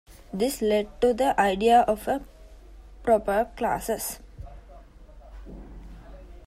This 0.33 0.63
led 0.63 0.99
to 1.01 1.13
the 1.13 1.39
idea 1.39 1.81
of 1.81 2.07
a 2.07 2.23
proper 3.03 3.51
class. 3.55 4.09